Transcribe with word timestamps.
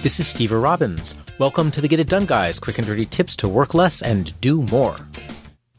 This 0.00 0.20
is 0.20 0.32
Stever 0.32 0.62
Robbins. 0.62 1.16
Welcome 1.40 1.72
to 1.72 1.80
the 1.80 1.88
Get 1.88 1.98
It 1.98 2.08
Done 2.08 2.24
Guys, 2.24 2.60
quick 2.60 2.78
and 2.78 2.86
dirty 2.86 3.04
tips 3.04 3.34
to 3.34 3.48
work 3.48 3.74
less 3.74 4.00
and 4.00 4.40
do 4.40 4.62
more. 4.62 4.96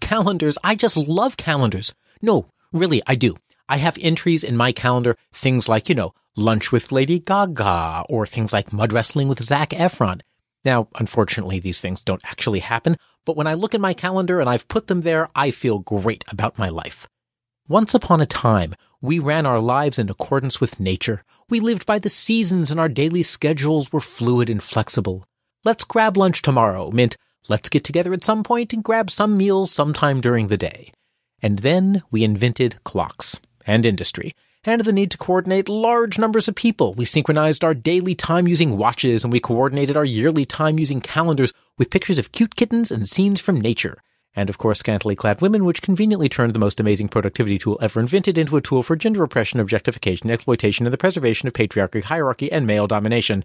Calendars. 0.01 0.57
I 0.61 0.75
just 0.75 0.97
love 0.97 1.37
calendars. 1.37 1.95
No, 2.21 2.49
really, 2.73 3.01
I 3.07 3.15
do. 3.15 3.37
I 3.69 3.77
have 3.77 3.97
entries 4.01 4.43
in 4.43 4.57
my 4.57 4.73
calendar, 4.73 5.15
things 5.31 5.69
like, 5.69 5.87
you 5.87 5.95
know, 5.95 6.13
lunch 6.35 6.69
with 6.69 6.91
Lady 6.91 7.19
Gaga, 7.19 8.03
or 8.09 8.25
things 8.25 8.51
like 8.51 8.73
mud 8.73 8.91
wrestling 8.91 9.29
with 9.29 9.41
Zac 9.41 9.69
Efron. 9.69 10.19
Now, 10.65 10.89
unfortunately, 10.99 11.59
these 11.59 11.79
things 11.79 12.03
don't 12.03 12.29
actually 12.29 12.59
happen, 12.59 12.97
but 13.25 13.37
when 13.37 13.47
I 13.47 13.53
look 13.53 13.73
at 13.73 13.79
my 13.79 13.93
calendar 13.93 14.41
and 14.41 14.49
I've 14.49 14.67
put 14.67 14.87
them 14.87 15.01
there, 15.01 15.29
I 15.33 15.49
feel 15.49 15.79
great 15.79 16.25
about 16.27 16.59
my 16.59 16.67
life. 16.67 17.07
Once 17.69 17.93
upon 17.93 18.19
a 18.19 18.25
time, 18.25 18.75
we 18.99 19.17
ran 19.17 19.45
our 19.45 19.61
lives 19.61 19.97
in 19.97 20.09
accordance 20.09 20.59
with 20.59 20.77
nature. 20.77 21.23
We 21.49 21.59
lived 21.59 21.87
by 21.87 21.97
the 21.97 22.09
seasons 22.09 22.69
and 22.69 22.79
our 22.79 22.87
daily 22.87 23.23
schedules 23.23 23.91
were 23.91 23.99
fluid 23.99 24.51
and 24.51 24.61
flexible. 24.61 25.25
Let's 25.65 25.83
grab 25.83 26.15
lunch 26.15 26.43
tomorrow 26.43 26.91
meant 26.91 27.17
let's 27.47 27.69
get 27.69 27.83
together 27.83 28.13
at 28.13 28.23
some 28.23 28.43
point 28.43 28.71
and 28.71 28.83
grab 28.83 29.09
some 29.09 29.35
meals 29.35 29.71
sometime 29.71 30.21
during 30.21 30.49
the 30.49 30.57
day. 30.57 30.91
And 31.41 31.59
then 31.59 32.03
we 32.11 32.23
invented 32.23 32.83
clocks 32.83 33.39
and 33.65 33.83
industry 33.83 34.33
and 34.63 34.81
the 34.81 34.93
need 34.93 35.09
to 35.09 35.17
coordinate 35.17 35.67
large 35.67 36.19
numbers 36.19 36.47
of 36.47 36.53
people. 36.53 36.93
We 36.93 37.05
synchronized 37.05 37.63
our 37.63 37.73
daily 37.73 38.13
time 38.13 38.47
using 38.47 38.77
watches 38.77 39.23
and 39.23 39.33
we 39.33 39.39
coordinated 39.39 39.97
our 39.97 40.05
yearly 40.05 40.45
time 40.45 40.77
using 40.77 41.01
calendars 41.01 41.51
with 41.79 41.89
pictures 41.89 42.19
of 42.19 42.31
cute 42.31 42.55
kittens 42.55 42.91
and 42.91 43.09
scenes 43.09 43.41
from 43.41 43.59
nature 43.59 43.97
and 44.39 44.49
of 44.49 44.57
course 44.57 44.79
scantily 44.79 45.17
clad 45.17 45.41
women, 45.41 45.65
which 45.65 45.81
conveniently 45.81 46.29
turned 46.29 46.53
the 46.53 46.59
most 46.59 46.79
amazing 46.79 47.09
productivity 47.09 47.57
tool 47.57 47.77
ever 47.81 47.99
invented 47.99 48.37
into 48.37 48.55
a 48.55 48.61
tool 48.61 48.81
for 48.81 48.95
gender 48.95 49.21
oppression, 49.21 49.59
objectification, 49.59 50.31
exploitation, 50.31 50.85
and 50.85 50.93
the 50.93 50.97
preservation 50.97 51.47
of 51.47 51.53
patriarchy, 51.53 52.01
hierarchy, 52.01 52.49
and 52.49 52.65
male 52.65 52.87
domination. 52.87 53.43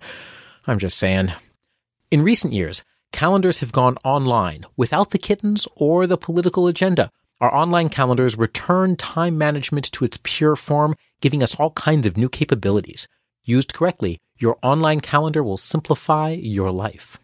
I'm 0.69 0.79
just 0.79 0.97
saying. 0.97 1.33
In 2.13 2.23
recent 2.23 2.53
years, 2.53 2.85
calendars 3.11 3.59
have 3.59 3.73
gone 3.73 3.97
online 4.05 4.67
without 4.77 5.11
the 5.11 5.19
kittens 5.19 5.67
or 5.75 6.07
the 6.07 6.17
political 6.17 6.69
agenda. 6.69 7.11
Our 7.41 7.53
online 7.53 7.89
calendars 7.89 8.39
return 8.39 8.95
time 8.95 9.37
management 9.37 9.91
to 9.93 10.05
its 10.05 10.21
pure 10.23 10.55
form, 10.55 10.95
giving 11.21 11.43
us 11.43 11.57
all 11.57 11.71
kinds 11.73 12.07
of 12.07 12.17
new 12.17 12.29
capabilities. 12.29 13.09
Used 13.43 13.75
correctly, 13.75 14.21
your 14.39 14.59
online 14.63 15.01
calendar 15.01 15.43
will 15.43 15.57
simplify 15.57 16.31
your 16.31 16.71
life. 16.71 17.19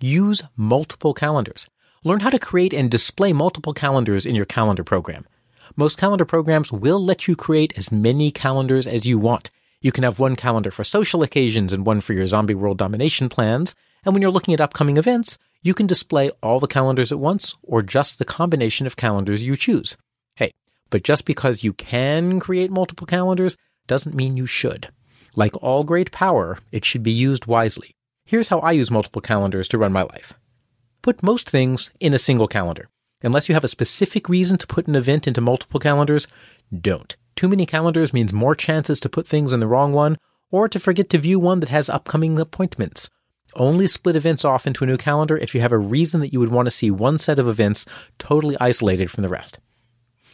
Use 0.00 0.42
multiple 0.54 1.14
calendars. 1.14 1.66
Learn 2.06 2.20
how 2.20 2.28
to 2.28 2.38
create 2.38 2.74
and 2.74 2.90
display 2.90 3.32
multiple 3.32 3.72
calendars 3.72 4.26
in 4.26 4.34
your 4.34 4.44
calendar 4.44 4.84
program. 4.84 5.26
Most 5.74 5.96
calendar 5.96 6.26
programs 6.26 6.70
will 6.70 7.02
let 7.02 7.26
you 7.26 7.34
create 7.34 7.72
as 7.78 7.90
many 7.90 8.30
calendars 8.30 8.86
as 8.86 9.06
you 9.06 9.18
want. 9.18 9.50
You 9.80 9.90
can 9.90 10.04
have 10.04 10.18
one 10.18 10.36
calendar 10.36 10.70
for 10.70 10.84
social 10.84 11.22
occasions 11.22 11.72
and 11.72 11.86
one 11.86 12.02
for 12.02 12.12
your 12.12 12.26
zombie 12.26 12.54
world 12.54 12.76
domination 12.76 13.30
plans. 13.30 13.74
And 14.04 14.12
when 14.12 14.20
you're 14.20 14.30
looking 14.30 14.52
at 14.52 14.60
upcoming 14.60 14.98
events, 14.98 15.38
you 15.62 15.72
can 15.72 15.86
display 15.86 16.30
all 16.42 16.60
the 16.60 16.66
calendars 16.66 17.10
at 17.10 17.18
once 17.18 17.56
or 17.62 17.80
just 17.80 18.18
the 18.18 18.26
combination 18.26 18.86
of 18.86 18.96
calendars 18.96 19.42
you 19.42 19.56
choose. 19.56 19.96
Hey, 20.36 20.52
but 20.90 21.04
just 21.04 21.24
because 21.24 21.64
you 21.64 21.72
can 21.72 22.38
create 22.38 22.70
multiple 22.70 23.06
calendars 23.06 23.56
doesn't 23.86 24.14
mean 24.14 24.36
you 24.36 24.44
should. 24.44 24.88
Like 25.36 25.56
all 25.62 25.84
great 25.84 26.12
power, 26.12 26.58
it 26.70 26.84
should 26.84 27.02
be 27.02 27.12
used 27.12 27.46
wisely. 27.46 27.96
Here's 28.26 28.50
how 28.50 28.58
I 28.58 28.72
use 28.72 28.90
multiple 28.90 29.22
calendars 29.22 29.68
to 29.68 29.78
run 29.78 29.92
my 29.94 30.02
life. 30.02 30.34
Put 31.04 31.22
most 31.22 31.50
things 31.50 31.90
in 32.00 32.14
a 32.14 32.18
single 32.18 32.48
calendar. 32.48 32.88
Unless 33.22 33.50
you 33.50 33.54
have 33.54 33.62
a 33.62 33.68
specific 33.68 34.26
reason 34.26 34.56
to 34.56 34.66
put 34.66 34.86
an 34.86 34.94
event 34.94 35.28
into 35.28 35.42
multiple 35.42 35.78
calendars, 35.78 36.26
don't. 36.74 37.14
Too 37.36 37.46
many 37.46 37.66
calendars 37.66 38.14
means 38.14 38.32
more 38.32 38.54
chances 38.54 39.00
to 39.00 39.10
put 39.10 39.28
things 39.28 39.52
in 39.52 39.60
the 39.60 39.66
wrong 39.66 39.92
one 39.92 40.16
or 40.50 40.66
to 40.66 40.80
forget 40.80 41.10
to 41.10 41.18
view 41.18 41.38
one 41.38 41.60
that 41.60 41.68
has 41.68 41.90
upcoming 41.90 42.40
appointments. 42.40 43.10
Only 43.54 43.86
split 43.86 44.16
events 44.16 44.46
off 44.46 44.66
into 44.66 44.82
a 44.82 44.86
new 44.86 44.96
calendar 44.96 45.36
if 45.36 45.54
you 45.54 45.60
have 45.60 45.72
a 45.72 45.78
reason 45.78 46.22
that 46.22 46.32
you 46.32 46.40
would 46.40 46.50
want 46.50 46.64
to 46.64 46.70
see 46.70 46.90
one 46.90 47.18
set 47.18 47.38
of 47.38 47.48
events 47.48 47.84
totally 48.18 48.56
isolated 48.58 49.10
from 49.10 49.24
the 49.24 49.28
rest. 49.28 49.60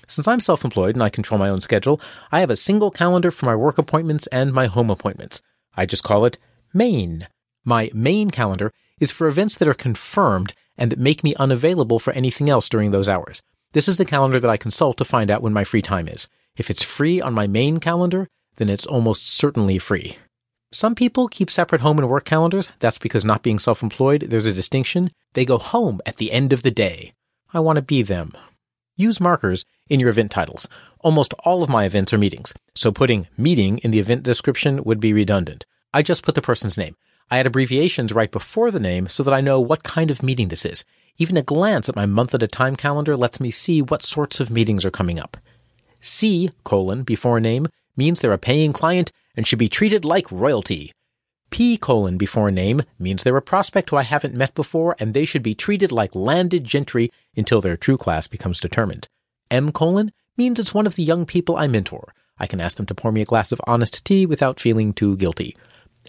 Since 0.07 0.29
I'm 0.29 0.39
self 0.39 0.63
employed 0.63 0.95
and 0.95 1.03
I 1.03 1.09
control 1.09 1.41
my 1.41 1.49
own 1.49 1.63
schedule, 1.63 2.01
I 2.31 2.39
have 2.39 2.51
a 2.51 2.55
single 2.55 2.93
calendar 2.93 3.33
for 3.33 3.47
my 3.47 3.57
work 3.57 3.77
appointments 3.77 4.29
and 4.29 4.53
my 4.53 4.67
home 4.67 4.89
appointments. 4.89 5.43
I 5.77 5.85
just 5.85 6.05
call 6.05 6.25
it 6.27 6.39
main. 6.73 7.27
My 7.65 7.91
main 7.93 8.31
calendar 8.31 8.73
is 8.99 9.11
for 9.11 9.29
events 9.29 9.57
that 9.57 9.69
are 9.69 9.75
confirmed 9.75 10.53
and 10.77 10.91
that 10.91 10.99
make 10.99 11.23
me 11.23 11.35
unavailable 11.37 11.99
for 11.99 12.13
anything 12.13 12.49
else 12.49 12.69
during 12.69 12.91
those 12.91 13.09
hours. 13.09 13.43
This 13.73 13.89
is 13.89 13.99
the 13.99 14.05
calendar 14.05 14.41
that 14.41 14.51
I 14.51 14.57
consult 14.57 14.97
to 14.99 15.05
find 15.05 15.31
out 15.31 15.43
when 15.43 15.53
my 15.53 15.65
free 15.65 15.83
time 15.83 16.09
is. 16.09 16.29
If 16.57 16.71
it's 16.71 16.83
free 16.83 17.21
on 17.21 17.35
my 17.35 17.47
main 17.47 17.79
calendar, 17.79 18.29
then 18.57 18.69
it's 18.69 18.87
almost 18.87 19.29
certainly 19.29 19.79
free. 19.79 20.17
Some 20.73 20.95
people 20.95 21.29
keep 21.29 21.51
separate 21.51 21.81
home 21.81 21.99
and 21.99 22.09
work 22.09 22.25
calendars. 22.25 22.71
That's 22.79 22.99
because 22.99 23.25
not 23.25 23.43
being 23.43 23.59
self-employed, 23.59 24.23
there's 24.29 24.47
a 24.47 24.53
distinction. 24.53 25.11
They 25.35 25.45
go 25.45 25.59
home 25.59 26.01
at 26.07 26.17
the 26.17 26.33
end 26.33 26.53
of 26.53 26.63
the 26.63 26.71
day. 26.71 27.13
I 27.53 27.61
want 27.61 27.77
to 27.77 27.83
be 27.83 28.03
them. 28.03 28.33
Use 28.97 29.21
markers 29.21 29.65
in 29.89 29.99
your 29.99 30.11
event 30.11 30.31
titles. 30.31 30.69
Almost 31.01 31.35
all 31.45 31.63
of 31.63 31.71
my 31.71 31.85
events 31.85 32.13
are 32.13 32.19
meetings, 32.19 32.55
so 32.75 32.93
putting 32.93 33.27
meeting 33.37 33.79
in 33.79 33.91
the 33.91 33.99
event 33.99 34.23
description 34.23 34.85
would 34.85 35.01
be 35.01 35.13
redundant. 35.13 35.67
I 35.93 36.03
just 36.03 36.23
put 36.23 36.35
the 36.35 36.43
person's 36.43 36.79
name. 36.79 36.97
I 37.31 37.39
add 37.39 37.47
abbreviations 37.47 38.13
right 38.13 38.31
before 38.31 38.71
the 38.71 38.81
name 38.81 39.07
so 39.07 39.23
that 39.23 39.33
I 39.33 39.41
know 39.41 39.61
what 39.61 39.85
kind 39.85 40.11
of 40.11 40.23
meeting 40.23 40.49
this 40.49 40.65
is. 40.65 40.85
Even 41.17 41.37
a 41.37 41.43
glance 41.43 41.89
at 41.89 41.95
my 41.95 42.07
month 42.07 42.35
at 42.35 42.43
a 42.43 42.49
time 42.49 42.75
calendar 42.75 43.17
lets 43.17 43.41
me 43.41 43.51
see 43.51 43.81
what 43.81 44.03
sorts 44.03 44.41
of 44.41 44.51
meetings 44.51 44.85
are 44.85 44.91
coming 44.91 45.19
up. 45.21 45.37
C 46.01 46.51
colon 46.65 47.05
before 47.05 47.39
name 47.39 47.69
means 47.97 48.21
they're 48.21 48.33
a 48.33 48.39
paying 48.39 48.73
client 48.73 49.13
and 49.37 49.47
should 49.47 49.59
be 49.59 49.69
treated 49.69 50.05
like 50.05 50.33
royalty. 50.33 50.93
P 51.51 51.77
colon 51.77 52.17
before 52.17 52.49
a 52.49 52.53
name 52.53 52.81
means 52.99 53.23
they're 53.23 53.37
a 53.37 53.43
prospect 53.43 53.91
who 53.91 53.97
I 53.97 54.03
haven't 54.03 54.35
met 54.35 54.55
before 54.55 54.97
and 54.99 55.15
they 55.15 55.25
should 55.25 55.43
be 55.43 55.55
treated 55.55 55.93
like 55.93 56.15
landed 56.15 56.65
gentry 56.65 57.13
until 57.37 57.61
their 57.61 57.77
true 57.77 57.97
class 57.99 58.27
becomes 58.27 58.59
determined. 58.59 59.09
M 59.51 59.71
colon 59.71 60.11
means 60.37 60.59
it's 60.59 60.75
one 60.75 60.87
of 60.87 60.97
the 60.97 61.03
young 61.03 61.27
people 61.27 61.57
I 61.57 61.67
mentor. 61.69 62.13
I 62.39 62.47
can 62.47 62.61
ask 62.61 62.77
them 62.77 62.87
to 62.87 62.95
pour 62.95 63.13
me 63.13 63.21
a 63.21 63.27
glass 63.27 63.53
of 63.53 63.61
honest 63.67 64.05
tea 64.05 64.27
without 64.27 64.59
feeling 64.59 64.93
too 64.93 65.17
guilty. 65.17 65.57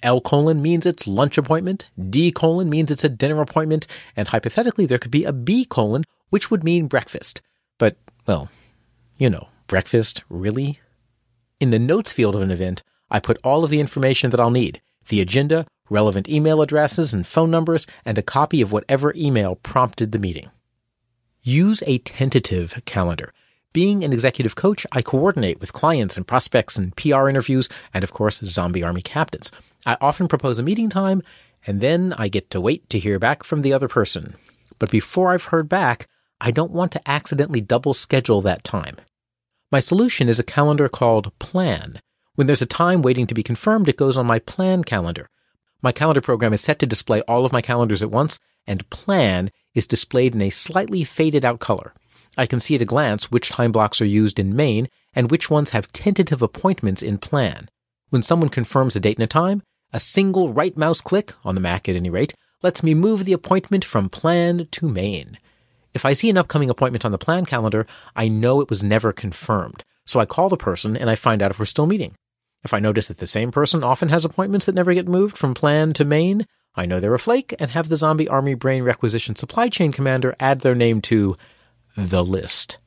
L 0.03 0.21
colon 0.21 0.61
means 0.61 0.85
it's 0.85 1.07
lunch 1.07 1.37
appointment. 1.37 1.89
D 2.09 2.31
colon 2.31 2.69
means 2.69 2.91
it's 2.91 3.03
a 3.03 3.09
dinner 3.09 3.41
appointment. 3.41 3.87
And 4.15 4.27
hypothetically, 4.27 4.85
there 4.85 4.97
could 4.97 5.11
be 5.11 5.25
a 5.25 5.33
B 5.33 5.65
colon, 5.65 6.03
which 6.29 6.49
would 6.49 6.63
mean 6.63 6.87
breakfast. 6.87 7.41
But, 7.77 7.97
well, 8.25 8.49
you 9.17 9.29
know, 9.29 9.49
breakfast, 9.67 10.23
really? 10.29 10.79
In 11.59 11.71
the 11.71 11.79
notes 11.79 12.13
field 12.13 12.35
of 12.35 12.41
an 12.41 12.51
event, 12.51 12.83
I 13.09 13.19
put 13.19 13.39
all 13.43 13.63
of 13.63 13.69
the 13.69 13.79
information 13.79 14.31
that 14.31 14.39
I'll 14.39 14.51
need 14.51 14.81
the 15.07 15.21
agenda, 15.21 15.65
relevant 15.89 16.29
email 16.29 16.61
addresses 16.61 17.13
and 17.13 17.27
phone 17.27 17.51
numbers, 17.51 17.85
and 18.05 18.17
a 18.17 18.23
copy 18.23 18.61
of 18.61 18.71
whatever 18.71 19.13
email 19.15 19.55
prompted 19.55 20.11
the 20.11 20.19
meeting. 20.19 20.49
Use 21.41 21.83
a 21.87 21.97
tentative 21.97 22.81
calendar. 22.85 23.33
Being 23.73 24.03
an 24.03 24.11
executive 24.11 24.55
coach, 24.55 24.85
I 24.91 25.01
coordinate 25.01 25.61
with 25.61 25.71
clients 25.71 26.17
and 26.17 26.27
prospects 26.27 26.77
and 26.77 26.93
PR 26.97 27.29
interviews, 27.29 27.69
and 27.93 28.03
of 28.03 28.11
course, 28.11 28.41
zombie 28.43 28.83
army 28.83 29.01
captains. 29.01 29.49
I 29.85 29.95
often 30.01 30.27
propose 30.27 30.59
a 30.59 30.63
meeting 30.63 30.89
time, 30.89 31.21
and 31.65 31.79
then 31.79 32.13
I 32.17 32.27
get 32.27 32.49
to 32.49 32.59
wait 32.59 32.89
to 32.89 32.99
hear 32.99 33.17
back 33.17 33.43
from 33.45 33.61
the 33.61 33.71
other 33.71 33.87
person. 33.87 34.35
But 34.77 34.91
before 34.91 35.31
I've 35.31 35.45
heard 35.45 35.69
back, 35.69 36.07
I 36.41 36.51
don't 36.51 36.71
want 36.71 36.91
to 36.93 37.09
accidentally 37.09 37.61
double 37.61 37.93
schedule 37.93 38.41
that 38.41 38.65
time. 38.65 38.97
My 39.71 39.79
solution 39.79 40.27
is 40.27 40.37
a 40.37 40.43
calendar 40.43 40.89
called 40.89 41.37
Plan. 41.39 42.01
When 42.35 42.47
there's 42.47 42.61
a 42.61 42.65
time 42.65 43.01
waiting 43.01 43.25
to 43.27 43.33
be 43.33 43.43
confirmed, 43.43 43.87
it 43.87 43.95
goes 43.95 44.17
on 44.17 44.25
my 44.25 44.39
Plan 44.39 44.83
calendar. 44.83 45.29
My 45.81 45.93
calendar 45.93 46.19
program 46.19 46.51
is 46.51 46.59
set 46.59 46.79
to 46.79 46.85
display 46.85 47.21
all 47.21 47.45
of 47.45 47.53
my 47.53 47.61
calendars 47.61 48.03
at 48.03 48.11
once, 48.11 48.37
and 48.67 48.89
Plan 48.89 49.49
is 49.73 49.87
displayed 49.87 50.35
in 50.35 50.41
a 50.41 50.49
slightly 50.49 51.05
faded 51.05 51.45
out 51.45 51.59
color. 51.59 51.93
I 52.37 52.45
can 52.45 52.59
see 52.59 52.75
at 52.75 52.81
a 52.81 52.85
glance 52.85 53.29
which 53.29 53.49
time 53.49 53.71
blocks 53.71 54.01
are 54.01 54.05
used 54.05 54.39
in 54.39 54.55
main 54.55 54.87
and 55.13 55.29
which 55.29 55.49
ones 55.49 55.71
have 55.71 55.91
tentative 55.91 56.41
appointments 56.41 57.01
in 57.01 57.17
plan. 57.17 57.69
When 58.09 58.23
someone 58.23 58.49
confirms 58.49 58.95
a 58.95 58.99
date 58.99 59.17
and 59.17 59.23
a 59.23 59.27
time, 59.27 59.63
a 59.93 59.99
single 59.99 60.53
right 60.53 60.75
mouse 60.77 61.01
click, 61.01 61.33
on 61.43 61.55
the 61.55 61.61
Mac 61.61 61.89
at 61.89 61.95
any 61.95 62.09
rate, 62.09 62.33
lets 62.63 62.83
me 62.83 62.93
move 62.93 63.25
the 63.25 63.33
appointment 63.33 63.83
from 63.83 64.09
plan 64.09 64.67
to 64.71 64.87
main. 64.87 65.37
If 65.93 66.05
I 66.05 66.13
see 66.13 66.29
an 66.29 66.37
upcoming 66.37 66.69
appointment 66.69 67.03
on 67.03 67.11
the 67.11 67.17
plan 67.17 67.45
calendar, 67.45 67.85
I 68.15 68.27
know 68.27 68.61
it 68.61 68.69
was 68.69 68.83
never 68.83 69.11
confirmed. 69.11 69.83
So 70.05 70.19
I 70.19 70.25
call 70.25 70.49
the 70.49 70.57
person 70.57 70.95
and 70.95 71.09
I 71.09 71.15
find 71.15 71.41
out 71.41 71.51
if 71.51 71.59
we're 71.59 71.65
still 71.65 71.85
meeting. 71.85 72.15
If 72.63 72.73
I 72.73 72.79
notice 72.79 73.07
that 73.07 73.17
the 73.17 73.27
same 73.27 73.51
person 73.51 73.83
often 73.83 74.09
has 74.09 74.23
appointments 74.23 74.65
that 74.67 74.75
never 74.75 74.93
get 74.93 75.07
moved 75.07 75.37
from 75.37 75.53
plan 75.53 75.93
to 75.93 76.05
main, 76.05 76.45
I 76.75 76.85
know 76.85 76.99
they're 76.99 77.13
a 77.13 77.19
flake 77.19 77.53
and 77.59 77.71
have 77.71 77.89
the 77.89 77.97
zombie 77.97 78.29
army 78.29 78.53
brain 78.53 78.83
requisition 78.83 79.35
supply 79.35 79.67
chain 79.67 79.91
commander 79.91 80.35
add 80.39 80.61
their 80.61 80.75
name 80.75 81.01
to 81.01 81.35
the 81.95 82.23
list. 82.23 82.79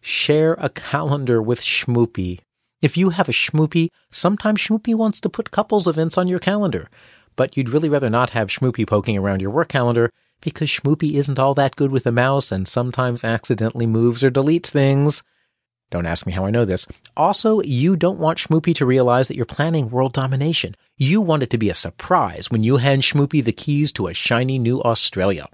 Share 0.00 0.54
a 0.54 0.68
calendar 0.68 1.42
with 1.42 1.60
Schmoopy. 1.60 2.40
If 2.80 2.96
you 2.96 3.10
have 3.10 3.28
a 3.28 3.32
Schmoopy, 3.32 3.88
sometimes 4.10 4.60
Schmoopy 4.60 4.94
wants 4.94 5.20
to 5.20 5.28
put 5.28 5.50
couples 5.50 5.86
events 5.88 6.16
on 6.16 6.28
your 6.28 6.38
calendar, 6.38 6.88
but 7.36 7.56
you'd 7.56 7.68
really 7.68 7.88
rather 7.88 8.10
not 8.10 8.30
have 8.30 8.48
Schmoopy 8.48 8.86
poking 8.86 9.18
around 9.18 9.40
your 9.40 9.50
work 9.50 9.68
calendar 9.68 10.12
because 10.40 10.68
Schmoopy 10.68 11.14
isn't 11.14 11.38
all 11.38 11.54
that 11.54 11.76
good 11.76 11.90
with 11.90 12.06
a 12.06 12.12
mouse 12.12 12.52
and 12.52 12.68
sometimes 12.68 13.24
accidentally 13.24 13.86
moves 13.86 14.22
or 14.22 14.30
deletes 14.30 14.70
things. 14.70 15.22
Don't 15.90 16.06
ask 16.06 16.26
me 16.26 16.32
how 16.32 16.44
I 16.44 16.50
know 16.50 16.64
this. 16.64 16.86
Also, 17.16 17.62
you 17.62 17.96
don't 17.96 18.20
want 18.20 18.38
Schmoopy 18.38 18.74
to 18.76 18.86
realize 18.86 19.28
that 19.28 19.36
you're 19.36 19.46
planning 19.46 19.90
world 19.90 20.12
domination. 20.12 20.74
You 20.96 21.20
want 21.20 21.42
it 21.42 21.50
to 21.50 21.58
be 21.58 21.70
a 21.70 21.74
surprise 21.74 22.50
when 22.50 22.62
you 22.62 22.76
hand 22.76 23.02
Schmoopy 23.02 23.42
the 23.42 23.52
keys 23.52 23.90
to 23.92 24.06
a 24.06 24.14
shiny 24.14 24.58
new 24.58 24.82
Australia. 24.82 25.46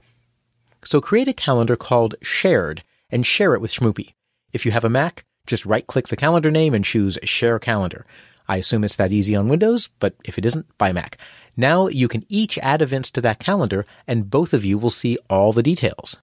So 0.85 1.01
create 1.01 1.29
a 1.29 1.33
calendar 1.33 1.77
called 1.77 2.15
Shared 2.23 2.85
and 3.11 3.27
share 3.27 3.55
it 3.55 3.61
with 3.61 3.73
Schmoopy. 3.73 4.15
If 4.53 4.65
you 4.65 4.73
have 4.73 4.85
a 4.85 4.91
Mac, 4.91 5.25
just 5.47 5.67
right 5.67 5.87
click 5.87 6.09
the 6.09 6.17
calendar 6.17 6.51
name 6.51 6.75
and 6.75 6.85
choose 6.85 7.19
Share 7.25 7.59
Calendar. 7.59 8.07
I 8.47 8.59
assume 8.59 8.85
it's 8.85 8.97
that 8.97 9.13
easy 9.13 9.35
on 9.35 9.49
Windows, 9.49 9.89
but 9.99 10.15
if 10.25 10.39
it 10.39 10.45
isn't, 10.45 10.67
buy 10.79 10.93
Mac. 10.93 11.17
Now 11.57 11.89
you 11.89 12.09
can 12.09 12.25
each 12.29 12.59
add 12.59 12.83
events 12.83 13.11
to 13.13 13.21
that 13.23 13.39
calendar 13.39 13.87
and 14.07 14.31
both 14.31 14.53
of 14.53 14.65
you 14.65 14.79
will 14.79 14.91
see 14.91 15.19
all 15.31 15.53
the 15.53 15.63
details. 15.63 16.21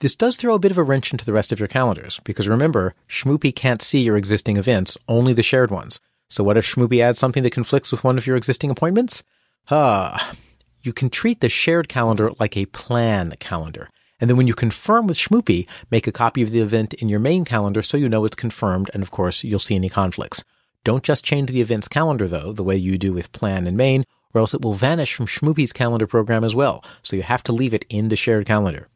This 0.00 0.14
does 0.14 0.36
throw 0.36 0.54
a 0.54 0.60
bit 0.60 0.70
of 0.70 0.78
a 0.78 0.82
wrench 0.82 1.12
into 1.12 1.24
the 1.24 1.32
rest 1.32 1.50
of 1.50 1.58
your 1.58 1.66
calendars, 1.66 2.20
because 2.22 2.46
remember, 2.46 2.94
Schmoopy 3.08 3.54
can't 3.54 3.82
see 3.82 4.00
your 4.00 4.16
existing 4.16 4.56
events, 4.56 4.96
only 5.08 5.32
the 5.32 5.42
shared 5.42 5.70
ones. 5.72 6.00
So 6.30 6.44
what 6.44 6.56
if 6.56 6.64
Schmoopy 6.64 7.02
adds 7.02 7.18
something 7.18 7.42
that 7.42 7.50
conflicts 7.50 7.90
with 7.90 8.04
one 8.04 8.16
of 8.16 8.26
your 8.26 8.36
existing 8.36 8.70
appointments? 8.70 9.24
Ah, 9.70 10.34
you 10.82 10.92
can 10.92 11.10
treat 11.10 11.40
the 11.40 11.48
shared 11.48 11.88
calendar 11.88 12.30
like 12.38 12.56
a 12.56 12.66
plan 12.66 13.34
calendar. 13.40 13.90
And 14.20 14.28
then 14.28 14.36
when 14.36 14.46
you 14.46 14.54
confirm 14.54 15.06
with 15.06 15.16
Schmoopy, 15.16 15.66
make 15.90 16.06
a 16.06 16.12
copy 16.12 16.42
of 16.42 16.50
the 16.50 16.60
event 16.60 16.94
in 16.94 17.08
your 17.08 17.20
main 17.20 17.44
calendar 17.44 17.82
so 17.82 17.96
you 17.96 18.08
know 18.08 18.24
it's 18.24 18.36
confirmed, 18.36 18.90
and 18.92 19.02
of 19.02 19.10
course, 19.10 19.44
you'll 19.44 19.58
see 19.58 19.76
any 19.76 19.88
conflicts. 19.88 20.44
Don't 20.84 21.04
just 21.04 21.24
change 21.24 21.50
the 21.50 21.60
event's 21.60 21.88
calendar, 21.88 22.26
though, 22.26 22.52
the 22.52 22.64
way 22.64 22.76
you 22.76 22.98
do 22.98 23.12
with 23.12 23.32
plan 23.32 23.66
and 23.66 23.76
main, 23.76 24.04
or 24.34 24.40
else 24.40 24.54
it 24.54 24.62
will 24.62 24.74
vanish 24.74 25.14
from 25.14 25.26
Schmoopy's 25.26 25.72
calendar 25.72 26.06
program 26.06 26.44
as 26.44 26.54
well, 26.54 26.84
so 27.02 27.16
you 27.16 27.22
have 27.22 27.42
to 27.44 27.52
leave 27.52 27.74
it 27.74 27.84
in 27.88 28.08
the 28.08 28.16
shared 28.16 28.46
calendar. 28.46 28.88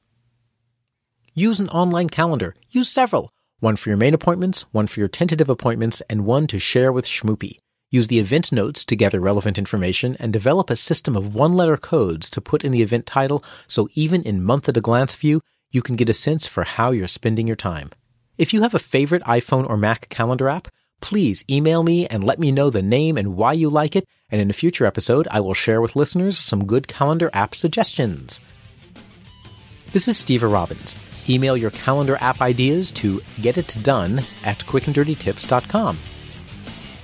Use 1.35 1.61
an 1.61 1.69
online 1.71 2.09
calendar. 2.09 2.55
Use 2.71 2.89
several. 2.89 3.31
One 3.61 3.77
for 3.77 3.89
your 3.89 3.97
main 3.97 4.13
appointments, 4.13 4.63
one 4.73 4.87
for 4.87 5.01
your 5.01 5.09
tentative 5.09 5.49
appointments, 5.49 6.03
and 6.11 6.27
one 6.27 6.47
to 6.49 6.59
share 6.59 6.93
with 6.93 7.07
Schmoopy. 7.07 7.62
Use 7.93 8.09
the 8.09 8.19
event 8.19 8.51
notes 8.51 8.87
to 8.87 8.97
gather 8.97 9.21
relevant 9.21 9.59
information 9.59 10.17
and 10.19 10.33
develop 10.33 10.71
a 10.71 10.77
system 10.77 11.15
of 11.15 11.35
one 11.35 11.53
letter 11.53 11.77
codes 11.77 12.31
to 12.31 12.41
put 12.41 12.65
in 12.65 12.73
the 12.73 12.81
event 12.81 13.05
title 13.05 13.45
so 13.67 13.87
even 13.93 14.23
in 14.23 14.43
month 14.43 14.67
at 14.67 14.79
a 14.79 14.81
glance 14.81 15.15
view, 15.15 15.43
you 15.71 15.83
can 15.83 15.95
get 15.97 16.09
a 16.09 16.15
sense 16.15 16.47
for 16.47 16.65
how 16.65 16.91
you're 16.91 17.07
spending 17.07 17.47
your 17.47 17.55
time. 17.55 17.91
If 18.39 18.55
you 18.55 18.63
have 18.63 18.75
a 18.75 18.79
favorite 18.79 19.23
iPhone 19.25 19.69
or 19.69 19.77
Mac 19.77 20.09
calendar 20.09 20.49
app, 20.49 20.69
please 21.03 21.45
email 21.51 21.83
me 21.83 22.07
and 22.07 22.25
let 22.25 22.39
me 22.39 22.51
know 22.51 22.71
the 22.71 22.81
name 22.81 23.19
and 23.19 23.37
why 23.37 23.53
you 23.53 23.69
like 23.69 23.95
it, 23.95 24.09
and 24.31 24.41
in 24.41 24.49
a 24.49 24.55
future 24.55 24.87
episode, 24.87 25.29
I 25.31 25.41
will 25.41 25.53
share 25.53 25.83
with 25.83 25.95
listeners 25.95 26.39
some 26.39 26.65
good 26.65 26.89
calendar 26.89 27.29
app 27.35 27.55
suggestions. 27.55 28.41
This 29.93 30.09
is 30.09 30.17
Stever 30.17 30.51
Robbins. 30.51 30.97
Email 31.29 31.59
your 31.59 31.73
calendar 31.73 32.17
app 32.23 32.41
ideas 32.41 32.91
to 32.93 33.19
getitdone 33.37 34.27
at 34.47 34.61
quickanddirtytips.com. 34.61 35.99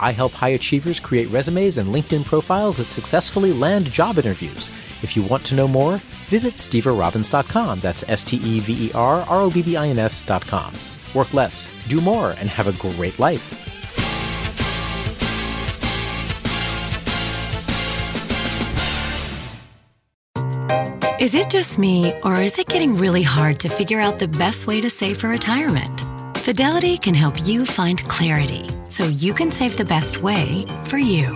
I 0.01 0.13
help 0.13 0.33
high 0.33 0.51
achievers 0.51 1.01
create 1.01 1.29
resumes 1.29 1.79
and 1.79 1.93
LinkedIn 1.95 2.25
profiles 2.25 2.77
that 2.77 2.87
successfully 2.87 3.53
land 3.53 3.91
job 3.93 4.19
interviews. 4.19 4.69
If 5.03 5.17
you 5.17 5.23
want 5.23 5.45
to 5.47 5.55
know 5.55 5.69
more, 5.69 5.99
visit 6.29 6.55
steverrobbins.com. 6.55 7.81
That's 7.81 8.05
S 8.09 8.25
T 8.25 8.37
E 8.37 8.61
V 8.61 8.89
E 8.89 8.93
R 8.95 9.21
R 9.29 9.43
O 9.43 9.51
B 9.51 9.63
B 9.63 9.77
I 9.77 9.89
N 9.89 9.99
S.com. 9.99 10.73
Work 11.15 11.35
less, 11.35 11.71
do 11.89 12.01
more, 12.01 12.33
and 12.33 12.49
have 12.49 12.67
a 12.67 12.73
great 12.79 13.19
life. 13.19 13.65
Is 21.21 21.35
it 21.35 21.51
just 21.51 21.81
me, 21.81 22.15
or 22.23 22.37
is 22.37 22.59
it 22.61 22.69
getting 22.69 22.97
really 22.97 23.25
hard 23.25 23.59
to 23.61 23.69
figure 23.69 23.99
out 23.99 24.21
the 24.21 24.29
best 24.29 24.69
way 24.69 24.81
to 24.81 24.89
save 24.89 25.19
for 25.19 25.29
retirement? 25.29 26.03
Fidelity 26.39 26.97
can 26.97 27.13
help 27.13 27.35
you 27.45 27.67
find 27.67 28.01
clarity 28.05 28.69
so 28.89 29.05
you 29.05 29.33
can 29.33 29.51
save 29.51 29.77
the 29.77 29.85
best 29.85 30.23
way 30.23 30.67
for 30.85 30.99
you. 30.99 31.33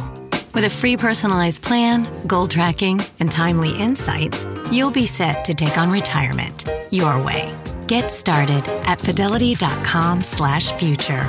With 0.55 0.65
a 0.65 0.71
free 0.71 0.97
personalized 0.97 1.63
plan, 1.63 2.07
goal 2.27 2.47
tracking, 2.47 3.01
and 3.21 3.31
timely 3.31 3.75
insights, 3.79 4.45
you'll 4.71 4.91
be 4.91 5.07
set 5.07 5.45
to 5.47 5.55
take 5.55 5.79
on 5.79 5.91
retirement 5.91 6.65
your 6.93 7.21
way. 7.25 7.53
Get 7.87 8.11
started 8.11 8.67
at 8.87 9.01
fidelity.com 9.01 10.23
slash 10.23 10.73
future. 10.73 11.27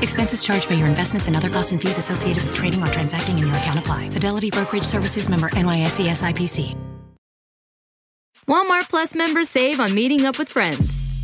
Expenses 0.00 0.42
charged 0.42 0.68
by 0.68 0.74
your 0.74 0.88
investments 0.88 1.28
and 1.28 1.36
other 1.36 1.48
costs 1.48 1.72
and 1.72 1.80
fees 1.80 1.98
associated 1.98 2.42
with 2.44 2.54
trading 2.54 2.82
or 2.82 2.88
transacting 2.88 3.38
in 3.38 3.46
your 3.46 3.56
account 3.56 3.78
apply. 3.78 4.10
Fidelity 4.10 4.50
Brokerage 4.50 4.82
Services 4.82 5.28
member 5.28 5.48
NYSE 5.50 6.08
SIPC. 6.08 6.76
Walmart 8.48 8.88
Plus 8.88 9.14
members 9.14 9.48
save 9.48 9.78
on 9.78 9.94
meeting 9.94 10.24
up 10.26 10.38
with 10.38 10.48
friends. 10.48 11.01